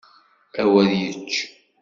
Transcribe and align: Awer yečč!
Awer 0.61 0.89
yečč! 0.99 1.31